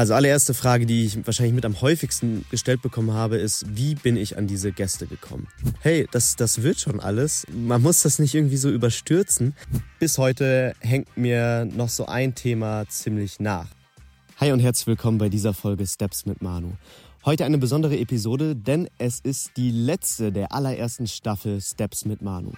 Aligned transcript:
Also 0.00 0.14
allererste 0.14 0.54
Frage, 0.54 0.86
die 0.86 1.04
ich 1.04 1.26
wahrscheinlich 1.26 1.52
mit 1.52 1.66
am 1.66 1.78
häufigsten 1.82 2.46
gestellt 2.50 2.80
bekommen 2.80 3.12
habe, 3.12 3.36
ist, 3.36 3.66
wie 3.76 3.94
bin 3.94 4.16
ich 4.16 4.38
an 4.38 4.46
diese 4.46 4.72
Gäste 4.72 5.06
gekommen? 5.06 5.46
Hey, 5.80 6.08
das, 6.10 6.36
das 6.36 6.62
wird 6.62 6.80
schon 6.80 7.00
alles. 7.00 7.46
Man 7.52 7.82
muss 7.82 8.00
das 8.00 8.18
nicht 8.18 8.34
irgendwie 8.34 8.56
so 8.56 8.70
überstürzen. 8.70 9.54
Bis 9.98 10.16
heute 10.16 10.72
hängt 10.80 11.18
mir 11.18 11.66
noch 11.66 11.90
so 11.90 12.06
ein 12.06 12.34
Thema 12.34 12.88
ziemlich 12.88 13.40
nach. 13.40 13.66
Hi 14.38 14.52
und 14.52 14.60
herzlich 14.60 14.86
willkommen 14.86 15.18
bei 15.18 15.28
dieser 15.28 15.52
Folge 15.52 15.86
Steps 15.86 16.24
mit 16.24 16.40
Manu. 16.40 16.70
Heute 17.26 17.44
eine 17.44 17.58
besondere 17.58 17.98
Episode, 17.98 18.56
denn 18.56 18.88
es 18.96 19.20
ist 19.20 19.50
die 19.58 19.70
letzte 19.70 20.32
der 20.32 20.54
allerersten 20.54 21.08
Staffel 21.08 21.60
Steps 21.60 22.06
mit 22.06 22.22
Manu. 22.22 22.52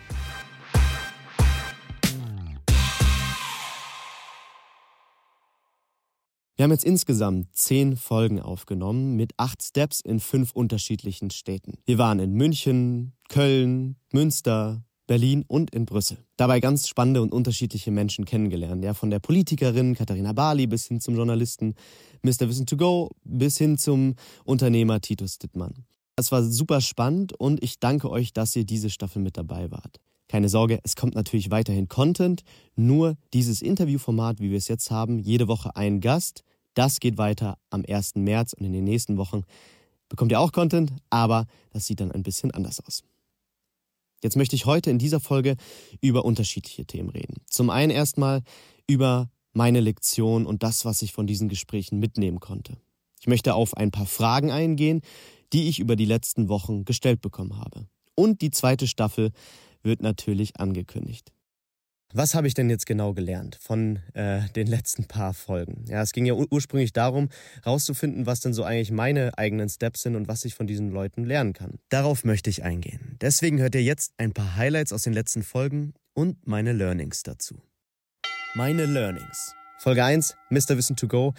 Wir 6.62 6.66
haben 6.66 6.70
jetzt 6.70 6.84
insgesamt 6.84 7.48
zehn 7.56 7.96
Folgen 7.96 8.40
aufgenommen 8.40 9.16
mit 9.16 9.32
acht 9.36 9.64
Steps 9.64 10.00
in 10.00 10.20
fünf 10.20 10.52
unterschiedlichen 10.52 11.30
Städten. 11.30 11.78
Wir 11.86 11.98
waren 11.98 12.20
in 12.20 12.34
München, 12.34 13.14
Köln, 13.28 13.96
Münster, 14.12 14.84
Berlin 15.08 15.44
und 15.48 15.74
in 15.74 15.86
Brüssel. 15.86 16.18
Dabei 16.36 16.60
ganz 16.60 16.86
spannende 16.86 17.20
und 17.20 17.34
unterschiedliche 17.34 17.90
Menschen 17.90 18.26
kennengelernt. 18.26 18.84
Ja, 18.84 18.94
von 18.94 19.10
der 19.10 19.18
Politikerin 19.18 19.96
Katharina 19.96 20.34
Bali 20.34 20.68
bis 20.68 20.86
hin 20.86 21.00
zum 21.00 21.16
Journalisten 21.16 21.74
Mr. 22.22 22.48
Wissen 22.48 22.66
to 22.66 22.76
Go 22.76 23.10
bis 23.24 23.58
hin 23.58 23.76
zum 23.76 24.14
Unternehmer 24.44 25.00
Titus 25.00 25.38
Dittmann. 25.38 25.84
Es 26.14 26.30
war 26.30 26.44
super 26.44 26.80
spannend 26.80 27.32
und 27.32 27.60
ich 27.60 27.80
danke 27.80 28.08
euch, 28.08 28.32
dass 28.32 28.54
ihr 28.54 28.64
diese 28.64 28.88
Staffel 28.88 29.20
mit 29.20 29.36
dabei 29.36 29.72
wart. 29.72 29.98
Keine 30.32 30.48
Sorge, 30.48 30.80
es 30.82 30.96
kommt 30.96 31.14
natürlich 31.14 31.50
weiterhin 31.50 31.88
Content, 31.88 32.42
nur 32.74 33.18
dieses 33.34 33.60
Interviewformat, 33.60 34.40
wie 34.40 34.50
wir 34.50 34.56
es 34.56 34.66
jetzt 34.66 34.90
haben, 34.90 35.18
jede 35.18 35.46
Woche 35.46 35.76
ein 35.76 36.00
Gast. 36.00 36.42
Das 36.72 37.00
geht 37.00 37.18
weiter 37.18 37.58
am 37.68 37.84
1. 37.86 38.14
März 38.14 38.54
und 38.54 38.64
in 38.64 38.72
den 38.72 38.84
nächsten 38.84 39.18
Wochen 39.18 39.42
bekommt 40.08 40.32
ihr 40.32 40.40
auch 40.40 40.50
Content, 40.50 40.90
aber 41.10 41.44
das 41.68 41.86
sieht 41.86 42.00
dann 42.00 42.12
ein 42.12 42.22
bisschen 42.22 42.50
anders 42.50 42.80
aus. 42.80 43.02
Jetzt 44.22 44.38
möchte 44.38 44.56
ich 44.56 44.64
heute 44.64 44.90
in 44.90 44.98
dieser 44.98 45.20
Folge 45.20 45.56
über 46.00 46.24
unterschiedliche 46.24 46.86
Themen 46.86 47.10
reden. 47.10 47.42
Zum 47.46 47.68
einen 47.68 47.90
erstmal 47.90 48.40
über 48.86 49.28
meine 49.52 49.80
Lektion 49.80 50.46
und 50.46 50.62
das, 50.62 50.86
was 50.86 51.02
ich 51.02 51.12
von 51.12 51.26
diesen 51.26 51.50
Gesprächen 51.50 51.98
mitnehmen 51.98 52.40
konnte. 52.40 52.78
Ich 53.20 53.26
möchte 53.26 53.54
auf 53.54 53.76
ein 53.76 53.90
paar 53.90 54.06
Fragen 54.06 54.50
eingehen, 54.50 55.02
die 55.52 55.68
ich 55.68 55.78
über 55.78 55.94
die 55.94 56.06
letzten 56.06 56.48
Wochen 56.48 56.86
gestellt 56.86 57.20
bekommen 57.20 57.58
habe. 57.58 57.86
Und 58.14 58.40
die 58.40 58.50
zweite 58.50 58.86
Staffel 58.86 59.32
wird 59.82 60.02
natürlich 60.02 60.58
angekündigt. 60.58 61.32
Was 62.14 62.34
habe 62.34 62.46
ich 62.46 62.52
denn 62.52 62.68
jetzt 62.68 62.84
genau 62.84 63.14
gelernt 63.14 63.56
von 63.60 63.98
äh, 64.12 64.42
den 64.50 64.66
letzten 64.66 65.06
paar 65.06 65.32
Folgen? 65.32 65.86
Ja, 65.88 66.02
es 66.02 66.12
ging 66.12 66.26
ja 66.26 66.34
ursprünglich 66.34 66.92
darum, 66.92 67.30
herauszufinden, 67.62 68.26
was 68.26 68.40
denn 68.40 68.52
so 68.52 68.64
eigentlich 68.64 68.90
meine 68.90 69.38
eigenen 69.38 69.70
Steps 69.70 70.02
sind 70.02 70.14
und 70.14 70.28
was 70.28 70.44
ich 70.44 70.54
von 70.54 70.66
diesen 70.66 70.90
Leuten 70.90 71.24
lernen 71.24 71.54
kann. 71.54 71.78
Darauf 71.88 72.24
möchte 72.24 72.50
ich 72.50 72.64
eingehen. 72.64 73.16
Deswegen 73.22 73.58
hört 73.60 73.74
ihr 73.74 73.82
jetzt 73.82 74.12
ein 74.18 74.32
paar 74.32 74.56
Highlights 74.56 74.92
aus 74.92 75.02
den 75.02 75.14
letzten 75.14 75.42
Folgen 75.42 75.94
und 76.12 76.46
meine 76.46 76.74
Learnings 76.74 77.22
dazu. 77.22 77.62
Meine 78.54 78.84
Learnings. 78.84 79.54
Folge 79.78 80.04
1, 80.04 80.36
Mr. 80.50 80.76
Wissen 80.76 80.96
to 80.96 81.08
Go 81.08 81.32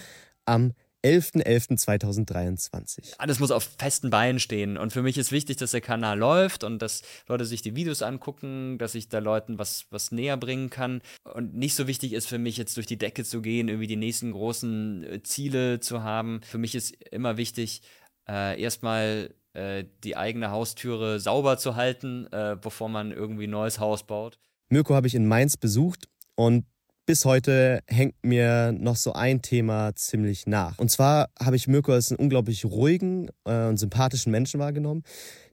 am 0.45 0.73
11.11.2023. 1.03 3.15
Alles 3.17 3.39
muss 3.39 3.51
auf 3.51 3.69
festen 3.77 4.09
Beinen 4.09 4.39
stehen. 4.39 4.77
Und 4.77 4.93
für 4.93 5.01
mich 5.01 5.17
ist 5.17 5.33
wichtig, 5.33 5.57
dass 5.57 5.71
der 5.71 5.81
Kanal 5.81 6.17
läuft 6.17 6.63
und 6.63 6.81
dass 6.81 7.01
Leute 7.27 7.43
sich 7.45 7.61
die 7.61 7.75
Videos 7.75 8.01
angucken, 8.01 8.77
dass 8.77 8.95
ich 8.95 9.09
da 9.09 9.19
Leuten 9.19 9.59
was, 9.59 9.85
was 9.89 10.13
näher 10.13 10.37
bringen 10.37 10.69
kann. 10.69 11.01
Und 11.23 11.55
nicht 11.55 11.75
so 11.75 11.87
wichtig 11.87 12.13
ist 12.13 12.27
für 12.27 12.39
mich 12.39 12.55
jetzt 12.57 12.77
durch 12.77 12.87
die 12.87 12.97
Decke 12.97 13.25
zu 13.25 13.41
gehen, 13.41 13.67
irgendwie 13.67 13.87
die 13.87 13.97
nächsten 13.97 14.31
großen 14.31 15.03
äh, 15.03 15.21
Ziele 15.23 15.81
zu 15.81 16.03
haben. 16.03 16.39
Für 16.43 16.57
mich 16.57 16.75
ist 16.75 16.93
immer 17.11 17.35
wichtig, 17.38 17.81
äh, 18.29 18.61
erstmal 18.61 19.33
äh, 19.53 19.85
die 20.03 20.15
eigene 20.15 20.51
Haustüre 20.51 21.19
sauber 21.19 21.57
zu 21.57 21.75
halten, 21.75 22.27
äh, 22.31 22.55
bevor 22.59 22.89
man 22.89 23.11
irgendwie 23.11 23.47
ein 23.47 23.51
neues 23.51 23.79
Haus 23.79 24.03
baut. 24.03 24.39
Mirko 24.69 24.95
habe 24.95 25.07
ich 25.07 25.16
in 25.16 25.28
Mainz 25.28 25.57
besucht 25.57 26.07
und 26.35 26.66
bis 27.06 27.25
heute 27.25 27.81
hängt 27.88 28.16
mir 28.24 28.72
noch 28.72 28.96
so 28.96 29.12
ein 29.14 29.41
Thema 29.41 29.94
ziemlich 29.96 30.47
nach. 30.47 30.80
Und 30.80 30.90
zwar 30.90 31.30
habe 31.38 31.58
ich 31.58 31.68
Mirko 31.68 31.91
als 31.91 32.12
einen 32.12 32.19
unglaublich 32.19 32.64
ruhigen 32.64 33.30
äh, 33.46 33.68
und 33.68 33.78
sympathischen 33.78 34.31
Menschen 34.31 34.59
wahrgenommen, 34.59 35.03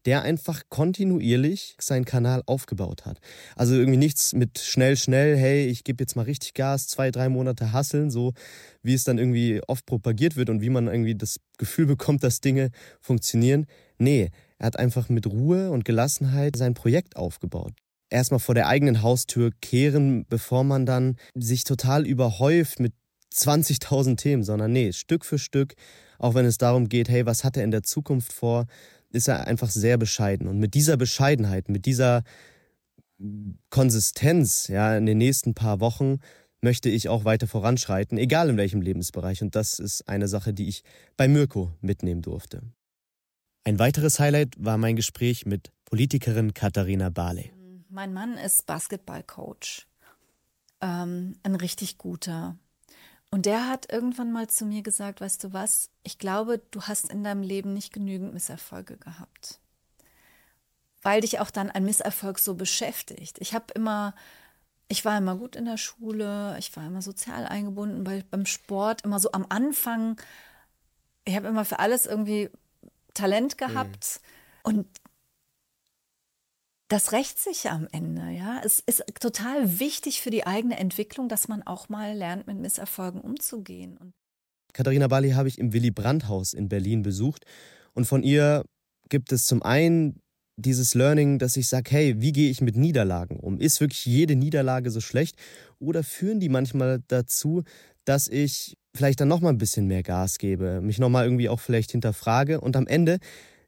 der 0.05 0.23
einfach 0.23 0.63
kontinuierlich 0.69 1.77
seinen 1.81 2.05
Kanal 2.05 2.43
aufgebaut 2.47 3.05
hat. 3.05 3.19
Also 3.57 3.75
irgendwie 3.75 3.99
nichts 3.99 4.33
mit 4.33 4.61
schnell, 4.61 4.97
schnell, 4.97 5.37
hey, 5.37 5.67
ich 5.67 5.83
gebe 5.83 6.03
jetzt 6.03 6.15
mal 6.15 6.23
richtig 6.23 6.55
Gas, 6.55 6.87
zwei, 6.87 7.11
drei 7.11 7.29
Monate 7.29 7.73
hasseln, 7.73 8.11
so 8.11 8.33
wie 8.83 8.95
es 8.95 9.03
dann 9.03 9.19
irgendwie 9.19 9.61
oft 9.67 9.87
propagiert 9.87 10.37
wird 10.37 10.51
und 10.51 10.61
wie 10.63 10.71
man 10.71 10.87
irgendwie 10.87 11.17
das 11.17 11.41
Gefühl 11.59 11.87
bekommt, 11.87 12.23
dass 12.23 12.41
Dinge 12.41 12.71
funktionieren. 13.01 13.67
Nee, 13.99 14.31
er 14.59 14.67
hat 14.67 14.79
einfach 14.79 15.09
mit 15.09 15.27
Ruhe 15.27 15.73
und 15.73 15.85
Gelassenheit 15.85 16.57
sein 16.57 16.75
Projekt 16.75 17.17
aufgebaut 17.17 17.73
erstmal 18.11 18.41
vor 18.41 18.55
der 18.55 18.67
eigenen 18.67 19.03
Haustür 19.03 19.51
kehren, 19.61 20.27
bevor 20.29 20.65
man 20.65 20.87
dann 20.87 21.17
sich 21.35 21.65
total 21.65 22.07
überhäuft 22.07 22.81
mit 22.81 22.93
20.000 23.35 24.17
Themen, 24.17 24.43
sondern 24.43 24.73
nee, 24.73 24.93
Stück 24.93 25.25
für 25.25 25.39
Stück, 25.39 25.75
auch 26.19 26.35
wenn 26.35 26.45
es 26.45 26.59
darum 26.59 26.89
geht, 26.89 27.09
hey, 27.09 27.27
was 27.27 27.45
hat 27.45 27.57
er 27.57 27.65
in 27.65 27.71
der 27.71 27.83
Zukunft 27.83 28.33
vor, 28.33 28.67
ist 29.13 29.29
er 29.29 29.47
einfach 29.47 29.71
sehr 29.71 29.99
bescheiden. 29.99 30.49
Und 30.49 30.59
mit 30.59 30.75
dieser 30.75 30.97
Bescheidenheit, 30.97 31.69
mit 31.69 31.87
dieser 31.87 32.23
Konsistenz, 33.71 34.69
ja, 34.69 34.97
in 34.97 35.07
den 35.07 35.19
nächsten 35.19 35.55
paar 35.55 35.81
Wochen 35.81 36.19
möchte 36.63 36.89
ich 36.89 37.09
auch 37.09 37.25
weiter 37.25 37.47
voranschreiten, 37.47 38.19
egal 38.19 38.51
in 38.51 38.57
welchem 38.57 38.83
Lebensbereich. 38.83 39.43
Und 39.43 39.57
das 39.57 39.79
ist 39.79 40.09
eine 40.09 40.29
Sache, 40.29 40.53
die 40.53 40.69
ich 40.69 40.83
bei 41.17 41.29
Mirko 41.29 41.73
mitnehmen 41.81 42.23
durfte. 42.23 42.63
Ein 43.65 43.79
weiteres 43.79 44.19
Highlight 44.19 44.55
war 44.59 44.79
mein 44.79 44.97
Gespräch 44.97 45.47
mit 45.47 45.71
Politikerin 45.85 46.55
Katharina 46.55 47.11
Barley. 47.11 47.53
Mein 47.91 48.13
Mann 48.13 48.39
ist 48.39 48.67
Basketballcoach. 48.67 49.87
Ähm, 50.81 51.37
ein 51.43 51.57
richtig 51.57 51.99
guter. 51.99 52.57
Und 53.31 53.47
der 53.47 53.69
hat 53.69 53.93
irgendwann 53.93 54.33
mal 54.33 54.49
zu 54.49 54.65
mir 54.65 54.83
gesagt, 54.83 55.21
weißt 55.21 55.45
du 55.45 55.53
was, 55.53 55.91
ich 56.03 56.19
glaube, 56.19 56.61
du 56.71 56.83
hast 56.83 57.11
in 57.11 57.23
deinem 57.25 57.43
Leben 57.43 57.75
nicht 57.75 57.93
genügend 57.93 58.33
Misserfolge 58.33 58.97
gehabt. 58.97 59.61
Weil 61.03 61.21
dich 61.21 61.41
auch 61.41 61.51
dann 61.51 61.71
ein 61.71 61.85
Misserfolg 61.85 62.39
so 62.39 62.55
beschäftigt. 62.55 63.39
Ich 63.41 63.55
habe 63.55 63.73
immer, 63.75 64.15
ich 64.89 65.05
war 65.05 65.19
immer 65.19 65.37
gut 65.37 65.57
in 65.57 65.65
der 65.65 65.77
Schule, 65.77 66.57
ich 66.59 66.77
war 66.77 66.87
immer 66.87 67.03
sozial 67.03 67.47
eingebunden, 67.47 68.05
bei, 68.05 68.25
beim 68.31 68.47
Sport 68.47 69.03
immer 69.03 69.19
so 69.19 69.33
am 69.33 69.47
Anfang, 69.49 70.21
ich 71.25 71.37
habe 71.37 71.49
immer 71.49 71.65
für 71.65 71.79
alles 71.79 72.07
irgendwie 72.07 72.51
Talent 73.15 73.59
gehabt. 73.59 74.21
Mhm. 74.23 74.31
Und 74.63 75.00
das 76.91 77.13
rächt 77.13 77.39
sich 77.39 77.71
am 77.71 77.87
Ende, 77.93 78.31
ja. 78.31 78.61
Es 78.65 78.81
ist 78.81 79.05
total 79.21 79.79
wichtig 79.79 80.21
für 80.21 80.31
die 80.31 80.47
eigene 80.47 80.79
Entwicklung, 80.79 81.29
dass 81.29 81.47
man 81.47 81.63
auch 81.63 81.89
mal 81.89 82.17
lernt, 82.17 82.47
mit 82.47 82.59
Misserfolgen 82.59 83.21
umzugehen. 83.21 83.97
Und 83.97 84.13
Katharina 84.73 85.07
Bali 85.07 85.31
habe 85.31 85.49
ich 85.49 85.59
im 85.59 85.73
Willy 85.73 85.93
Brandt 85.93 86.29
Haus 86.29 86.53
in 86.53 86.69
Berlin 86.69 87.03
besucht 87.03 87.45
und 87.95 88.07
von 88.07 88.23
ihr 88.23 88.65
gibt 89.09 89.33
es 89.33 89.45
zum 89.45 89.63
einen 89.63 90.21
dieses 90.57 90.95
Learning, 90.95 91.39
dass 91.39 91.57
ich 91.57 91.69
sage, 91.69 91.91
hey, 91.91 92.21
wie 92.21 92.33
gehe 92.33 92.51
ich 92.51 92.61
mit 92.61 92.77
Niederlagen 92.77 93.39
um? 93.39 93.59
Ist 93.59 93.81
wirklich 93.81 94.05
jede 94.05 94.37
Niederlage 94.37 94.91
so 94.91 95.01
schlecht 95.01 95.37
oder 95.79 96.03
führen 96.03 96.41
die 96.41 96.49
manchmal 96.49 97.01
dazu, 97.09 97.63
dass 98.05 98.29
ich 98.29 98.77
vielleicht 98.95 99.21
dann 99.21 99.29
noch 99.29 99.41
mal 99.41 99.51
ein 99.51 99.59
bisschen 99.59 99.87
mehr 99.87 100.03
Gas 100.03 100.39
gebe, 100.39 100.81
mich 100.81 100.99
noch 100.99 101.09
mal 101.09 101.25
irgendwie 101.25 101.49
auch 101.49 101.61
vielleicht 101.61 101.93
hinterfrage 101.93 102.61
und 102.61 102.77
am 102.77 102.87
Ende 102.87 103.19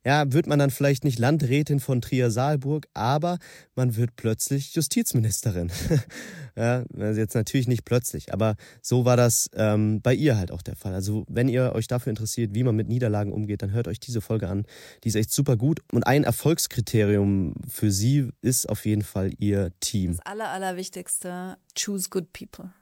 ja, 0.04 0.32
wird 0.32 0.46
man 0.46 0.58
dann 0.58 0.70
vielleicht 0.70 1.04
nicht 1.04 1.18
Landrätin 1.18 1.80
von 1.80 2.00
Trier-Saalburg, 2.00 2.86
aber 2.92 3.38
man 3.74 3.96
wird 3.96 4.16
plötzlich 4.16 4.74
Justizministerin. 4.74 5.70
ja, 6.56 6.84
also 6.98 7.20
jetzt 7.20 7.34
natürlich 7.34 7.68
nicht 7.68 7.84
plötzlich, 7.84 8.32
aber 8.32 8.56
so 8.80 9.04
war 9.04 9.16
das 9.16 9.48
ähm, 9.54 10.00
bei 10.02 10.14
ihr 10.14 10.36
halt 10.36 10.50
auch 10.50 10.62
der 10.62 10.76
Fall. 10.76 10.94
Also 10.94 11.24
wenn 11.28 11.48
ihr 11.48 11.72
euch 11.74 11.86
dafür 11.86 12.10
interessiert, 12.10 12.54
wie 12.54 12.64
man 12.64 12.74
mit 12.74 12.88
Niederlagen 12.88 13.32
umgeht, 13.32 13.62
dann 13.62 13.72
hört 13.72 13.86
euch 13.86 14.00
diese 14.00 14.20
Folge 14.20 14.48
an. 14.48 14.66
Die 15.04 15.08
ist 15.08 15.14
echt 15.14 15.32
super 15.32 15.56
gut. 15.56 15.80
Und 15.92 16.06
ein 16.06 16.24
Erfolgskriterium 16.24 17.54
für 17.68 17.90
sie 17.90 18.30
ist 18.40 18.68
auf 18.68 18.84
jeden 18.84 19.02
Fall 19.02 19.30
ihr 19.38 19.72
Team. 19.80 20.16
Das 20.16 20.26
Aller, 20.26 20.48
Allerwichtigste, 20.48 21.56
choose 21.76 22.10
good 22.10 22.32
people. 22.32 22.72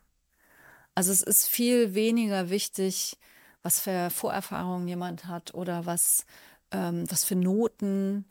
Also 0.94 1.12
es 1.12 1.22
ist 1.22 1.48
viel 1.48 1.94
weniger 1.94 2.50
wichtig, 2.50 3.16
was 3.62 3.80
für 3.80 4.10
Vorerfahrungen 4.10 4.88
jemand 4.88 5.26
hat 5.26 5.54
oder 5.54 5.86
was 5.86 6.24
ähm, 6.72 7.04
was 7.10 7.24
für 7.24 7.36
Noten. 7.36 8.26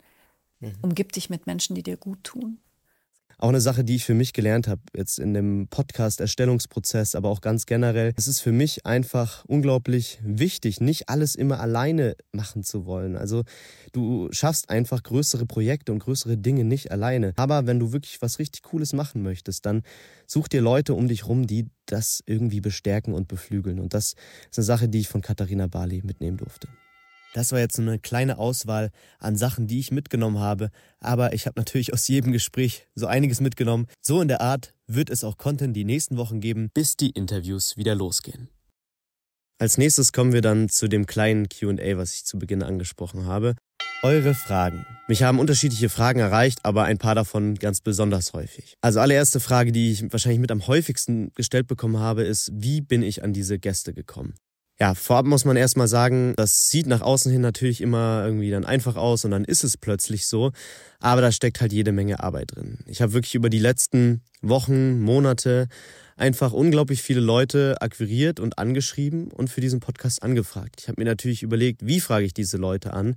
Mhm. 0.60 0.72
Umgib 0.82 1.12
dich 1.12 1.30
mit 1.30 1.46
Menschen, 1.46 1.74
die 1.74 1.82
dir 1.82 1.96
gut 1.96 2.22
tun. 2.24 2.58
Auch 3.40 3.48
eine 3.48 3.62
Sache, 3.62 3.84
die 3.84 3.96
ich 3.96 4.04
für 4.04 4.12
mich 4.12 4.34
gelernt 4.34 4.68
habe, 4.68 4.82
jetzt 4.94 5.18
in 5.18 5.32
dem 5.32 5.66
Podcast-Erstellungsprozess, 5.68 7.14
aber 7.14 7.30
auch 7.30 7.40
ganz 7.40 7.64
generell. 7.64 8.12
Es 8.18 8.28
ist 8.28 8.40
für 8.40 8.52
mich 8.52 8.84
einfach 8.84 9.46
unglaublich 9.46 10.18
wichtig, 10.22 10.82
nicht 10.82 11.08
alles 11.08 11.36
immer 11.36 11.58
alleine 11.58 12.16
machen 12.32 12.64
zu 12.64 12.84
wollen. 12.84 13.16
Also 13.16 13.44
du 13.92 14.28
schaffst 14.30 14.68
einfach 14.68 15.02
größere 15.02 15.46
Projekte 15.46 15.90
und 15.90 16.00
größere 16.00 16.36
Dinge 16.36 16.64
nicht 16.64 16.92
alleine. 16.92 17.32
Aber 17.36 17.66
wenn 17.66 17.78
du 17.78 17.92
wirklich 17.92 18.20
was 18.20 18.38
richtig 18.40 18.62
Cooles 18.62 18.92
machen 18.92 19.22
möchtest, 19.22 19.64
dann 19.64 19.84
such 20.26 20.48
dir 20.48 20.60
Leute 20.60 20.92
um 20.92 21.08
dich 21.08 21.26
rum, 21.26 21.46
die 21.46 21.66
das 21.86 22.22
irgendwie 22.26 22.60
bestärken 22.60 23.14
und 23.14 23.26
beflügeln. 23.26 23.80
Und 23.80 23.94
das 23.94 24.16
ist 24.50 24.58
eine 24.58 24.66
Sache, 24.66 24.90
die 24.90 25.00
ich 25.00 25.08
von 25.08 25.22
Katharina 25.22 25.66
Barley 25.66 26.02
mitnehmen 26.04 26.36
durfte. 26.36 26.68
Das 27.32 27.52
war 27.52 27.60
jetzt 27.60 27.76
so 27.76 27.82
eine 27.82 27.98
kleine 28.00 28.38
Auswahl 28.38 28.90
an 29.20 29.36
Sachen, 29.36 29.68
die 29.68 29.78
ich 29.78 29.92
mitgenommen 29.92 30.40
habe, 30.40 30.70
aber 30.98 31.32
ich 31.32 31.46
habe 31.46 31.60
natürlich 31.60 31.92
aus 31.92 32.08
jedem 32.08 32.32
Gespräch 32.32 32.88
so 32.96 33.06
einiges 33.06 33.40
mitgenommen. 33.40 33.86
So 34.00 34.20
in 34.20 34.28
der 34.28 34.40
Art 34.40 34.74
wird 34.88 35.10
es 35.10 35.22
auch 35.22 35.38
Content 35.38 35.76
die 35.76 35.84
nächsten 35.84 36.16
Wochen 36.16 36.40
geben, 36.40 36.70
bis 36.74 36.96
die 36.96 37.10
Interviews 37.10 37.76
wieder 37.76 37.94
losgehen. 37.94 38.48
Als 39.60 39.78
nächstes 39.78 40.12
kommen 40.12 40.32
wir 40.32 40.40
dann 40.40 40.68
zu 40.68 40.88
dem 40.88 41.06
kleinen 41.06 41.48
QA, 41.48 41.96
was 41.98 42.14
ich 42.14 42.24
zu 42.24 42.38
Beginn 42.38 42.62
angesprochen 42.62 43.26
habe. 43.26 43.54
Eure 44.02 44.34
Fragen. 44.34 44.86
Mich 45.06 45.22
haben 45.22 45.38
unterschiedliche 45.38 45.90
Fragen 45.90 46.20
erreicht, 46.20 46.60
aber 46.62 46.84
ein 46.84 46.96
paar 46.96 47.14
davon 47.14 47.56
ganz 47.56 47.82
besonders 47.82 48.32
häufig. 48.32 48.74
Also 48.80 48.98
allererste 48.98 49.38
Frage, 49.38 49.70
die 49.70 49.92
ich 49.92 50.10
wahrscheinlich 50.10 50.40
mit 50.40 50.50
am 50.50 50.66
häufigsten 50.66 51.30
gestellt 51.34 51.66
bekommen 51.66 51.98
habe, 51.98 52.22
ist, 52.22 52.50
wie 52.54 52.80
bin 52.80 53.02
ich 53.02 53.22
an 53.22 53.34
diese 53.34 53.58
Gäste 53.58 53.92
gekommen? 53.92 54.34
Ja, 54.80 54.94
vorab 54.94 55.26
muss 55.26 55.44
man 55.44 55.58
erstmal 55.58 55.88
sagen, 55.88 56.32
das 56.36 56.70
sieht 56.70 56.86
nach 56.86 57.02
außen 57.02 57.30
hin 57.30 57.42
natürlich 57.42 57.82
immer 57.82 58.22
irgendwie 58.24 58.50
dann 58.50 58.64
einfach 58.64 58.96
aus 58.96 59.26
und 59.26 59.30
dann 59.30 59.44
ist 59.44 59.62
es 59.62 59.76
plötzlich 59.76 60.26
so. 60.26 60.52
Aber 61.00 61.20
da 61.20 61.32
steckt 61.32 61.60
halt 61.60 61.70
jede 61.70 61.92
Menge 61.92 62.22
Arbeit 62.22 62.56
drin. 62.56 62.78
Ich 62.86 63.02
habe 63.02 63.12
wirklich 63.12 63.34
über 63.34 63.50
die 63.50 63.58
letzten 63.58 64.22
Wochen, 64.40 64.98
Monate 65.02 65.68
einfach 66.16 66.52
unglaublich 66.52 67.02
viele 67.02 67.20
Leute 67.20 67.76
akquiriert 67.80 68.40
und 68.40 68.58
angeschrieben 68.58 69.30
und 69.32 69.48
für 69.48 69.60
diesen 69.60 69.80
Podcast 69.80 70.22
angefragt. 70.22 70.76
Ich 70.80 70.88
habe 70.88 70.98
mir 70.98 71.08
natürlich 71.08 71.42
überlegt, 71.42 71.84
wie 71.84 72.00
frage 72.00 72.24
ich 72.24 72.32
diese 72.32 72.56
Leute 72.56 72.94
an, 72.94 73.16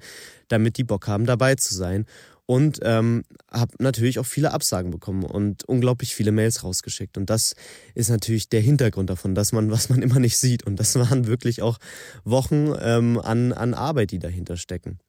damit 0.50 0.78
die 0.78 0.84
Bock 0.84 1.08
haben, 1.08 1.26
dabei 1.26 1.56
zu 1.56 1.74
sein 1.74 2.06
und 2.46 2.80
ähm, 2.84 3.24
habe 3.52 3.72
natürlich 3.80 4.20
auch 4.20 4.26
viele 4.26 4.52
Absagen 4.52 4.92
bekommen 4.92 5.24
und 5.24 5.64
unglaublich 5.64 6.14
viele 6.14 6.32
Mails 6.32 6.64
rausgeschickt. 6.64 7.18
Und 7.18 7.30
das 7.30 7.56
ist 7.96 8.10
natürlich 8.10 8.50
der 8.50 8.62
Hintergrund 8.62 9.10
davon, 9.10 9.34
dass 9.36 9.54
man, 9.54 9.72
was 9.72 9.90
man 9.90 10.02
immer 10.02 10.20
nicht 10.20 10.38
sieht. 10.38 10.64
Und 10.64 10.80
das 10.80 10.96
waren 11.00 11.28
wirklich 11.28 11.62
auch 11.62 11.78
Wochen 12.24 12.74
ähm, 12.82 13.20
an, 13.20 13.54
an 13.54 13.74
Arbeit, 13.74 14.12
die 14.12 14.20
dahinter 14.20 14.58
stecken 14.58 15.00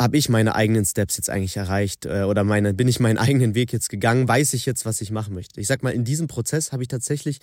habe 0.00 0.16
ich 0.16 0.28
meine 0.28 0.54
eigenen 0.56 0.84
Steps 0.84 1.16
jetzt 1.16 1.30
eigentlich 1.30 1.56
erreicht 1.56 2.04
äh, 2.04 2.22
oder 2.22 2.42
meine, 2.42 2.74
bin 2.74 2.88
ich 2.88 3.00
meinen 3.00 3.18
eigenen 3.26 3.54
Weg 3.54 3.72
jetzt 3.72 3.88
gegangen, 3.88 4.26
weiß 4.26 4.54
ich 4.54 4.66
jetzt, 4.66 4.84
was 4.84 5.00
ich 5.00 5.10
machen 5.10 5.34
möchte. 5.34 5.60
Ich 5.60 5.66
sag 5.66 5.82
mal, 5.82 5.90
in 5.90 6.04
diesem 6.04 6.26
Prozess 6.26 6.72
habe 6.72 6.82
ich 6.82 6.88
tatsächlich 6.88 7.38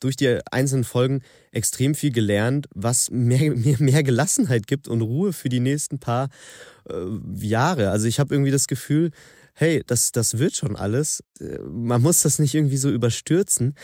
durch 0.00 0.16
die 0.16 0.38
einzelnen 0.50 0.84
Folgen 0.84 1.22
extrem 1.50 1.94
viel 1.94 2.12
gelernt, 2.12 2.66
was 2.74 3.10
mir 3.10 3.54
mehr, 3.54 3.76
mehr 3.78 4.02
Gelassenheit 4.02 4.66
gibt 4.66 4.88
und 4.88 5.02
Ruhe 5.02 5.32
für 5.32 5.48
die 5.48 5.60
nächsten 5.60 5.98
paar 5.98 6.28
äh, 6.88 6.94
Jahre. 7.38 7.90
Also 7.90 8.06
ich 8.06 8.20
habe 8.20 8.34
irgendwie 8.34 8.52
das 8.52 8.66
Gefühl, 8.66 9.10
hey, 9.54 9.82
das, 9.86 10.12
das 10.12 10.38
wird 10.38 10.54
schon 10.54 10.76
alles. 10.76 11.22
Äh, 11.40 11.58
man 11.60 12.02
muss 12.02 12.22
das 12.22 12.38
nicht 12.38 12.54
irgendwie 12.54 12.76
so 12.76 12.90
überstürzen 12.90 13.74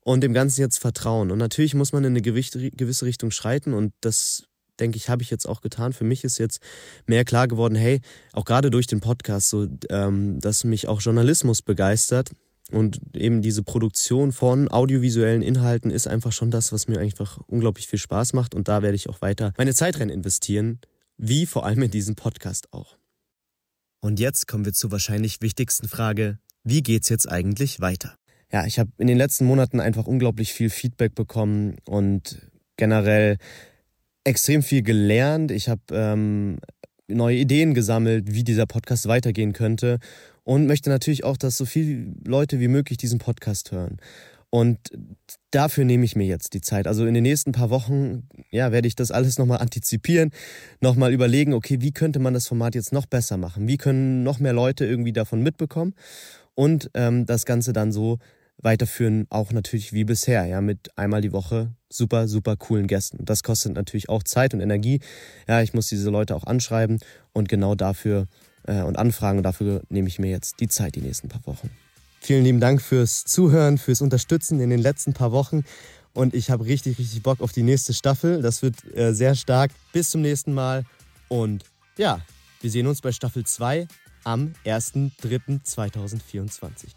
und 0.00 0.20
dem 0.22 0.34
Ganzen 0.34 0.60
jetzt 0.60 0.78
vertrauen. 0.78 1.30
Und 1.30 1.38
natürlich 1.38 1.74
muss 1.74 1.92
man 1.92 2.04
in 2.04 2.12
eine 2.12 2.22
gewisse 2.22 3.06
Richtung 3.06 3.30
schreiten 3.30 3.72
und 3.72 3.94
das 4.00 4.44
denke 4.82 4.96
ich, 4.96 5.08
habe 5.08 5.22
ich 5.22 5.30
jetzt 5.30 5.48
auch 5.48 5.60
getan. 5.60 5.92
Für 5.92 6.04
mich 6.04 6.24
ist 6.24 6.38
jetzt 6.38 6.60
mehr 7.06 7.24
klar 7.24 7.48
geworden, 7.48 7.74
hey, 7.74 8.00
auch 8.32 8.44
gerade 8.44 8.70
durch 8.70 8.86
den 8.86 9.00
Podcast, 9.00 9.48
so, 9.48 9.66
ähm, 9.88 10.40
dass 10.40 10.64
mich 10.64 10.88
auch 10.88 11.00
Journalismus 11.00 11.62
begeistert. 11.62 12.32
Und 12.70 13.00
eben 13.14 13.42
diese 13.42 13.62
Produktion 13.62 14.32
von 14.32 14.68
audiovisuellen 14.68 15.42
Inhalten 15.42 15.90
ist 15.90 16.06
einfach 16.06 16.32
schon 16.32 16.50
das, 16.50 16.72
was 16.72 16.88
mir 16.88 16.98
einfach 17.00 17.38
unglaublich 17.46 17.86
viel 17.86 17.98
Spaß 17.98 18.32
macht. 18.32 18.54
Und 18.54 18.68
da 18.68 18.82
werde 18.82 18.96
ich 18.96 19.08
auch 19.08 19.20
weiter 19.20 19.52
meine 19.58 19.74
Zeit 19.74 20.00
rein 20.00 20.08
investieren, 20.08 20.80
wie 21.16 21.46
vor 21.46 21.66
allem 21.66 21.82
in 21.82 21.90
diesem 21.90 22.14
Podcast 22.14 22.72
auch. 22.72 22.96
Und 24.00 24.18
jetzt 24.18 24.48
kommen 24.48 24.64
wir 24.64 24.72
zur 24.72 24.90
wahrscheinlich 24.90 25.40
wichtigsten 25.42 25.86
Frage. 25.86 26.38
Wie 26.64 26.82
geht's 26.82 27.08
jetzt 27.08 27.28
eigentlich 27.30 27.80
weiter? 27.80 28.16
Ja, 28.50 28.66
ich 28.66 28.78
habe 28.78 28.90
in 28.98 29.06
den 29.06 29.16
letzten 29.16 29.44
Monaten 29.44 29.80
einfach 29.80 30.06
unglaublich 30.06 30.52
viel 30.52 30.70
Feedback 30.70 31.14
bekommen 31.14 31.76
und 31.84 32.50
generell 32.76 33.38
extrem 34.24 34.62
viel 34.62 34.82
gelernt. 34.82 35.50
Ich 35.50 35.68
habe 35.68 35.82
ähm, 35.92 36.58
neue 37.08 37.36
Ideen 37.36 37.74
gesammelt, 37.74 38.32
wie 38.32 38.44
dieser 38.44 38.66
Podcast 38.66 39.06
weitergehen 39.08 39.52
könnte 39.52 39.98
und 40.44 40.66
möchte 40.66 40.90
natürlich 40.90 41.24
auch, 41.24 41.36
dass 41.36 41.56
so 41.56 41.64
viele 41.64 42.12
Leute 42.24 42.60
wie 42.60 42.68
möglich 42.68 42.98
diesen 42.98 43.18
Podcast 43.18 43.72
hören. 43.72 43.98
Und 44.54 44.78
dafür 45.50 45.86
nehme 45.86 46.04
ich 46.04 46.14
mir 46.14 46.26
jetzt 46.26 46.52
die 46.52 46.60
Zeit. 46.60 46.86
Also 46.86 47.06
in 47.06 47.14
den 47.14 47.22
nächsten 47.22 47.52
paar 47.52 47.70
Wochen, 47.70 48.28
ja, 48.50 48.70
werde 48.70 48.86
ich 48.86 48.94
das 48.94 49.10
alles 49.10 49.38
nochmal 49.38 49.60
antizipieren, 49.60 50.30
nochmal 50.80 51.14
überlegen, 51.14 51.54
okay, 51.54 51.78
wie 51.80 51.92
könnte 51.92 52.18
man 52.18 52.34
das 52.34 52.48
Format 52.48 52.74
jetzt 52.74 52.92
noch 52.92 53.06
besser 53.06 53.38
machen? 53.38 53.66
Wie 53.66 53.78
können 53.78 54.22
noch 54.24 54.40
mehr 54.40 54.52
Leute 54.52 54.84
irgendwie 54.84 55.14
davon 55.14 55.42
mitbekommen? 55.42 55.94
Und 56.54 56.90
ähm, 56.92 57.24
das 57.24 57.46
Ganze 57.46 57.72
dann 57.72 57.92
so 57.92 58.18
weiterführen, 58.58 59.26
auch 59.30 59.52
natürlich 59.52 59.92
wie 59.92 60.04
bisher, 60.04 60.46
ja, 60.46 60.60
mit 60.60 60.96
einmal 60.96 61.20
die 61.20 61.32
Woche 61.32 61.72
super, 61.90 62.28
super 62.28 62.56
coolen 62.56 62.86
Gästen. 62.86 63.24
Das 63.24 63.42
kostet 63.42 63.74
natürlich 63.74 64.08
auch 64.08 64.22
Zeit 64.22 64.54
und 64.54 64.60
Energie. 64.60 65.00
Ja, 65.48 65.62
ich 65.62 65.74
muss 65.74 65.88
diese 65.88 66.10
Leute 66.10 66.34
auch 66.34 66.44
anschreiben 66.44 66.98
und 67.32 67.48
genau 67.48 67.74
dafür 67.74 68.26
äh, 68.64 68.82
und 68.82 68.98
anfragen 68.98 69.38
und 69.38 69.44
dafür 69.44 69.82
nehme 69.88 70.08
ich 70.08 70.18
mir 70.18 70.30
jetzt 70.30 70.60
die 70.60 70.68
Zeit 70.68 70.94
die 70.94 71.00
nächsten 71.00 71.28
paar 71.28 71.46
Wochen. 71.46 71.70
Vielen 72.20 72.44
lieben 72.44 72.60
Dank 72.60 72.80
fürs 72.80 73.24
Zuhören, 73.24 73.78
fürs 73.78 74.00
Unterstützen 74.00 74.60
in 74.60 74.70
den 74.70 74.80
letzten 74.80 75.12
paar 75.12 75.32
Wochen 75.32 75.64
und 76.14 76.34
ich 76.34 76.50
habe 76.50 76.64
richtig, 76.64 76.98
richtig 76.98 77.22
Bock 77.22 77.40
auf 77.40 77.52
die 77.52 77.64
nächste 77.64 77.94
Staffel. 77.94 78.42
Das 78.42 78.62
wird 78.62 78.76
äh, 78.94 79.12
sehr 79.12 79.34
stark. 79.34 79.72
Bis 79.92 80.10
zum 80.10 80.22
nächsten 80.22 80.54
Mal 80.54 80.84
und 81.28 81.64
ja, 81.96 82.20
wir 82.60 82.70
sehen 82.70 82.86
uns 82.86 83.00
bei 83.00 83.10
Staffel 83.10 83.44
2 83.44 83.88
am 84.24 84.52
1.3.2024. 84.64 86.90